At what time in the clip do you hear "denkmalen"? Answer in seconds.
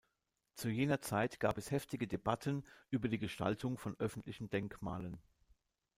4.49-5.19